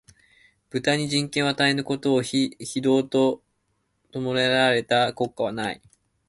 [0.71, 3.43] 豚に人権を与えぬことを、非道と
[4.15, 5.81] 謗られた国家はない